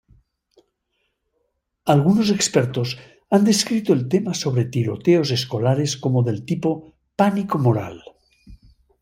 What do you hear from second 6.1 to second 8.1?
del tipo "pánico moral".